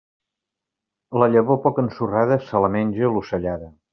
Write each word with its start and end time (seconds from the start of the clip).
La 1.23 1.27
llavor 1.33 1.59
poc 1.67 1.83
ensorrada, 1.85 2.39
se 2.49 2.65
la 2.65 2.73
menja 2.79 3.15
l'ocellada. 3.17 3.71